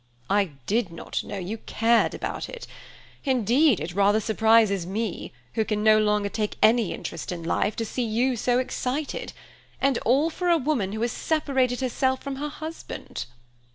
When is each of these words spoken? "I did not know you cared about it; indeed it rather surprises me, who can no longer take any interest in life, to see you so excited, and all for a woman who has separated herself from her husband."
"I 0.31 0.53
did 0.65 0.91
not 0.91 1.23
know 1.23 1.37
you 1.37 1.59
cared 1.59 2.15
about 2.15 2.49
it; 2.49 2.65
indeed 3.23 3.79
it 3.79 3.93
rather 3.93 4.19
surprises 4.19 4.83
me, 4.87 5.31
who 5.53 5.63
can 5.63 5.83
no 5.83 5.99
longer 5.99 6.27
take 6.27 6.57
any 6.59 6.91
interest 6.91 7.31
in 7.31 7.43
life, 7.43 7.75
to 7.75 7.85
see 7.85 8.01
you 8.01 8.35
so 8.35 8.57
excited, 8.57 9.31
and 9.79 9.99
all 9.99 10.31
for 10.31 10.49
a 10.49 10.57
woman 10.57 10.93
who 10.93 11.01
has 11.03 11.11
separated 11.11 11.81
herself 11.81 12.23
from 12.23 12.37
her 12.37 12.49
husband." 12.49 13.27